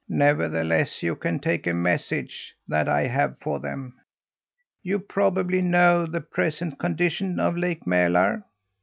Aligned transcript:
"Nevertheless, 0.09 1.03
you 1.03 1.15
can 1.15 1.37
take 1.37 1.67
a 1.67 1.75
message 1.75 2.55
that 2.67 2.89
I 2.89 3.05
have 3.05 3.37
for 3.39 3.59
them. 3.59 3.99
You 4.81 4.97
probably 4.97 5.61
know 5.61 6.07
the 6.07 6.21
present 6.21 6.79
condition 6.79 7.39
of 7.39 7.55
Lake 7.55 7.85
Mälar? 7.85 8.41